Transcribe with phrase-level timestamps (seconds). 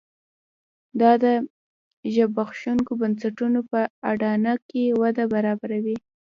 [0.99, 1.25] دا د
[2.13, 3.79] زبېښونکو بنسټونو په
[4.11, 5.97] اډانه کې وده برابروي.